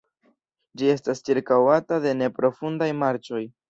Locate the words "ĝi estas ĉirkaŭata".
0.81-2.01